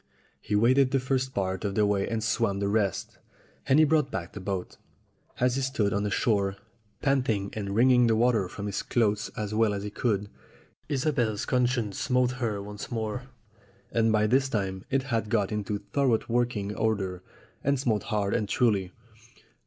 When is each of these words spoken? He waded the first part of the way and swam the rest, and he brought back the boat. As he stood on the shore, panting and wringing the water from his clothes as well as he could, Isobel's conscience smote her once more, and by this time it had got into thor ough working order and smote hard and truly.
He 0.41 0.55
waded 0.55 0.89
the 0.89 0.99
first 0.99 1.31
part 1.31 1.63
of 1.63 1.75
the 1.75 1.85
way 1.85 2.09
and 2.09 2.23
swam 2.23 2.57
the 2.59 2.67
rest, 2.67 3.19
and 3.67 3.77
he 3.77 3.85
brought 3.85 4.09
back 4.09 4.33
the 4.33 4.39
boat. 4.39 4.77
As 5.39 5.57
he 5.57 5.61
stood 5.61 5.93
on 5.93 6.01
the 6.01 6.09
shore, 6.09 6.55
panting 7.03 7.51
and 7.53 7.75
wringing 7.75 8.07
the 8.07 8.15
water 8.15 8.47
from 8.49 8.65
his 8.65 8.81
clothes 8.81 9.29
as 9.37 9.53
well 9.53 9.75
as 9.75 9.83
he 9.83 9.91
could, 9.91 10.27
Isobel's 10.89 11.45
conscience 11.45 11.99
smote 11.99 12.31
her 12.41 12.59
once 12.63 12.89
more, 12.91 13.29
and 13.91 14.11
by 14.11 14.25
this 14.25 14.49
time 14.49 14.85
it 14.89 15.03
had 15.03 15.29
got 15.29 15.51
into 15.51 15.77
thor 15.93 16.07
ough 16.15 16.27
working 16.27 16.75
order 16.75 17.21
and 17.63 17.79
smote 17.79 18.05
hard 18.05 18.33
and 18.33 18.49
truly. 18.49 18.91